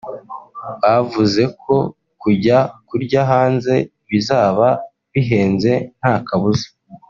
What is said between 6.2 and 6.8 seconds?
kabuza